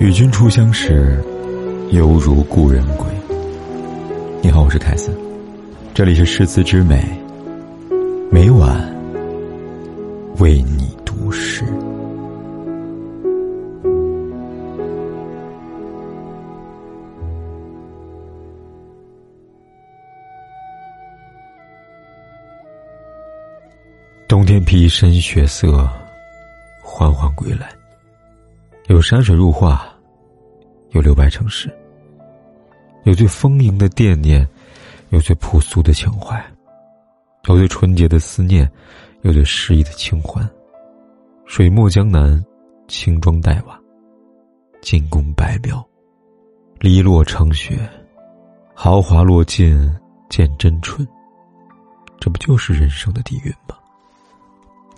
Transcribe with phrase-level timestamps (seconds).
[0.00, 1.22] 与君初相识，
[1.90, 3.06] 犹如故人归。
[4.40, 5.10] 你好，我是凯斯，
[5.92, 7.04] 这里是诗词之美，
[8.30, 8.80] 每晚
[10.38, 11.64] 为你读诗。
[24.28, 25.88] 冬天披一身雪色，
[26.82, 27.66] 缓缓归来。
[28.88, 29.88] 有山水入画，
[30.90, 31.74] 有留白成诗，
[33.04, 34.46] 有最丰盈的惦念，
[35.08, 36.38] 有最朴素的情怀，
[37.46, 38.70] 有最纯洁的思念，
[39.22, 40.46] 有最诗意的清欢。
[41.46, 42.44] 水墨江南，
[42.86, 43.80] 轻装黛瓦，
[44.82, 45.82] 进宫白庙，
[46.80, 47.78] 篱落成雪，
[48.74, 49.90] 豪华落尽
[50.28, 51.08] 见真春。
[52.20, 53.74] 这不就是人生的底蕴吗？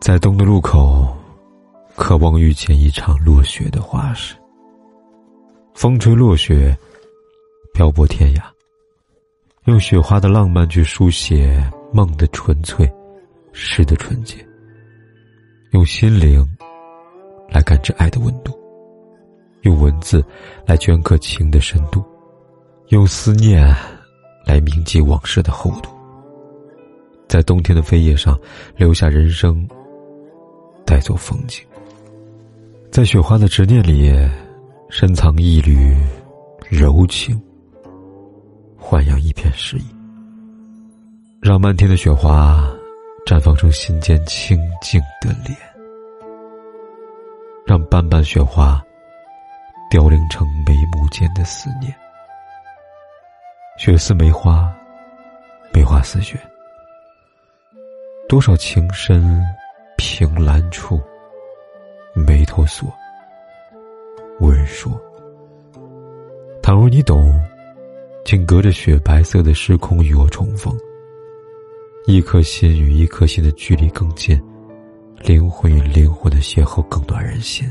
[0.00, 1.06] 在冬的路口。
[1.96, 4.34] 渴望遇见一场落雪的花事，
[5.74, 6.74] 风吹落雪，
[7.74, 8.42] 漂泊天涯。
[9.64, 12.90] 用雪花的浪漫去书写梦的纯粹，
[13.52, 14.36] 诗的纯洁。
[15.72, 16.42] 用心灵
[17.50, 18.58] 来感知爱的温度，
[19.62, 20.24] 用文字
[20.64, 22.02] 来镌刻情的深度，
[22.88, 23.62] 用思念
[24.46, 25.90] 来铭记往事的厚度。
[27.28, 28.40] 在冬天的飞叶上
[28.74, 29.68] 留下人生，
[30.90, 31.64] 带走风景。
[32.90, 34.12] 在雪花的执念里，
[34.88, 35.96] 深藏一缕
[36.68, 37.40] 柔情，
[38.76, 39.84] 豢养一片诗意。
[41.40, 42.68] 让漫天的雪花
[43.24, 45.56] 绽放成心间清静的脸，
[47.64, 48.82] 让瓣瓣雪花
[49.92, 51.94] 凋零成眉目间的思念。
[53.78, 54.74] 雪似梅花，
[55.72, 56.36] 梅花似雪，
[58.28, 59.40] 多少情深
[60.20, 61.00] 凭栏处。
[62.12, 62.92] 眉头锁，
[64.38, 64.92] 无人说。
[66.62, 67.42] 倘若你懂，
[68.26, 70.76] 请隔着雪白色的时空与我重逢。
[72.04, 74.38] 一颗心与一颗心的距离更近，
[75.20, 77.66] 灵魂与灵魂的邂逅更暖人心。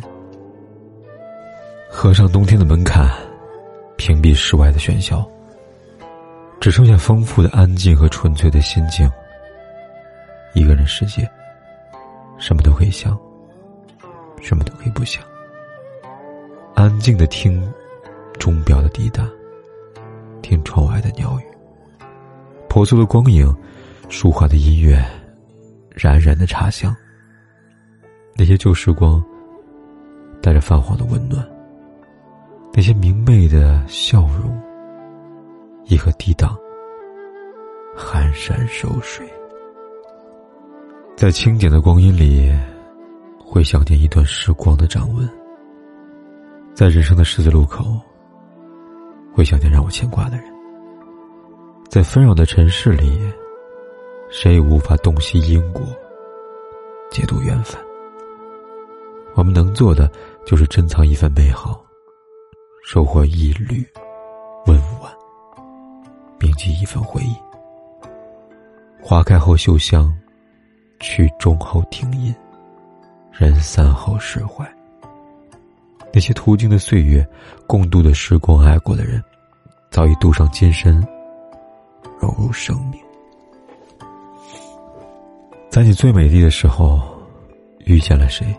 [1.88, 3.08] 合上冬天的门槛，
[3.96, 5.24] 屏蔽室外的喧嚣，
[6.60, 9.08] 只剩下丰富的安静和纯粹的心境。
[10.56, 11.30] 一个人世界，
[12.40, 13.18] 什么都可以想。
[14.42, 15.22] 什么都可以不想，
[16.74, 17.62] 安静的听
[18.40, 19.30] 钟表的滴答，
[20.42, 21.44] 听窗外的鸟语，
[22.70, 23.54] 朴素的光影，
[24.08, 25.06] 舒缓的音乐，
[25.94, 26.96] 冉冉的茶香。
[28.34, 29.22] 那些旧时光，
[30.42, 31.44] 带着泛黄的温暖；
[32.74, 34.58] 那些明媚的笑容，
[35.84, 36.58] 一颗抵挡
[37.94, 39.30] 寒山守水，
[41.20, 42.50] 在清简的光阴里。
[43.44, 45.28] 会想念一段时光的掌纹，
[46.74, 48.00] 在人生的十字路口，
[49.34, 50.46] 会想念让我牵挂的人。
[51.90, 53.20] 在纷扰的尘世里，
[54.30, 55.82] 谁也无法洞悉因果，
[57.12, 57.78] 解读缘分。
[59.34, 60.10] 我们能做的，
[60.46, 61.84] 就是珍藏一份美好，
[62.82, 63.86] 收获一缕
[64.68, 65.12] 温婉，
[66.40, 67.36] 铭记一份回忆。
[69.02, 70.16] 花开后嗅香，
[71.00, 72.34] 曲终后听音。
[73.32, 74.70] 人散后释怀。
[76.12, 77.26] 那些途经的岁月，
[77.68, 79.24] 共度的时光，爱过的人，
[79.92, 81.06] 早已镀上金身，
[82.20, 83.00] 融入生命。
[85.70, 87.00] 在你最美丽的时候，
[87.86, 88.54] 遇见了谁？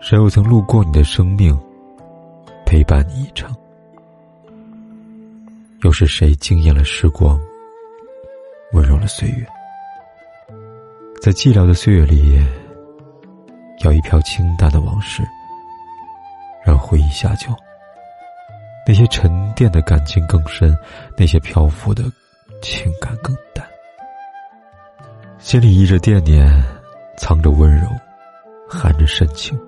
[0.00, 1.58] 谁又曾路过你的生命，
[2.64, 3.54] 陪伴你一程？
[5.82, 7.38] 又是谁惊艳了时光，
[8.72, 9.46] 温柔了岁月？
[11.24, 12.38] 在寂寥的岁月里。
[13.78, 15.22] 舀一瓢清淡的往事，
[16.62, 17.48] 让回忆下酒。
[18.86, 20.76] 那些沉淀的感情更深，
[21.16, 22.04] 那些漂浮的
[22.60, 23.66] 情感更淡。
[25.38, 26.46] 心里依着惦念，
[27.16, 27.88] 藏着温柔，
[28.68, 29.58] 含着深情，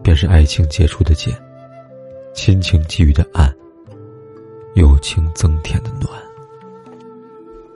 [0.00, 1.34] 便是爱情结出的茧，
[2.32, 3.52] 亲情给予的爱，
[4.76, 6.08] 友情增添的暖。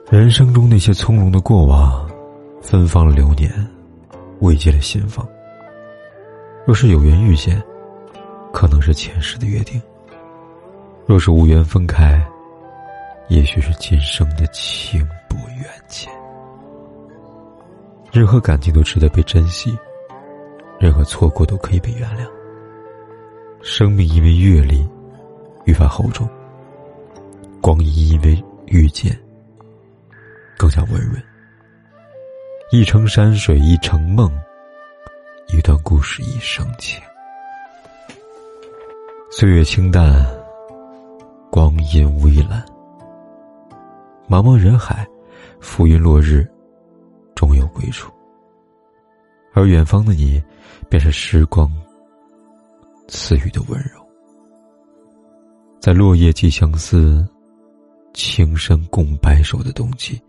[0.09, 2.06] 人生中那些从容的过往，
[2.69, 3.49] 芬芳了流年，
[4.41, 5.25] 慰藉了心房。
[6.65, 7.63] 若是有缘遇见，
[8.51, 9.79] 可能是前世的约定；
[11.05, 12.21] 若是无缘分开，
[13.29, 14.99] 也许是今生的情
[15.29, 16.11] 不缘浅。
[18.11, 19.73] 任何感情都值得被珍惜，
[20.77, 22.27] 任何错过都可以被原谅。
[23.61, 24.85] 生命因为阅历
[25.63, 26.27] 愈发厚重，
[27.61, 29.17] 光阴因为遇见
[30.57, 31.23] 更加温润。
[32.69, 34.29] 一程山水一程梦，
[35.47, 37.01] 一段故事一生情。
[39.31, 40.27] 岁月清淡，
[41.49, 42.65] 光阴微澜。
[44.27, 45.07] 茫茫人海，
[45.61, 46.45] 浮云落日，
[47.35, 48.11] 终有归处。
[49.53, 50.43] 而远方的你，
[50.89, 51.71] 便是时光
[53.07, 54.05] 赐予的温柔。
[55.79, 57.25] 在落叶寄相思，
[58.13, 60.21] 情深共白首的冬季。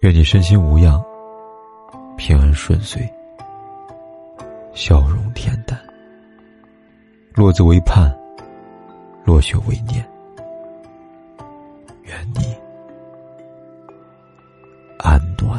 [0.00, 1.04] 愿你身心无恙，
[2.20, 3.10] 平安顺遂，
[4.74, 5.80] 笑容恬淡。
[7.32, 8.14] 落子为盼，
[9.24, 10.06] 落雪为念。
[12.02, 12.54] 愿你
[14.98, 15.58] 安暖。